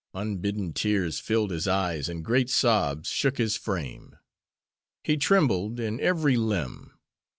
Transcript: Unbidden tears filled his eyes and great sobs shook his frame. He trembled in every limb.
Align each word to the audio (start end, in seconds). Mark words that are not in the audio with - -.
Unbidden 0.15 0.73
tears 0.73 1.19
filled 1.19 1.51
his 1.51 1.67
eyes 1.67 2.09
and 2.09 2.25
great 2.25 2.49
sobs 2.49 3.07
shook 3.07 3.37
his 3.37 3.55
frame. 3.55 4.17
He 5.03 5.15
trembled 5.15 5.79
in 5.79 5.99
every 5.99 6.37
limb. 6.37 6.93